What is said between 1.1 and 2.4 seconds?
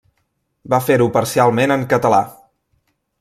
parcialment en català.